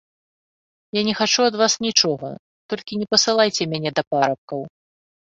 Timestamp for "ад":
1.49-1.55